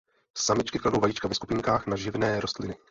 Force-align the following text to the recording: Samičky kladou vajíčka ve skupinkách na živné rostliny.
Samičky 0.37 0.79
kladou 0.79 0.99
vajíčka 0.99 1.27
ve 1.27 1.35
skupinkách 1.35 1.87
na 1.87 1.95
živné 1.95 2.39
rostliny. 2.39 2.75